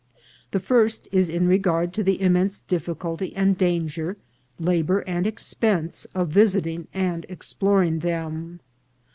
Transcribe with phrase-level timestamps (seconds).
[0.49, 4.17] The first is in regard to the immense difficulty and danger,
[4.59, 8.61] labour and expense, of visiting and exploring them.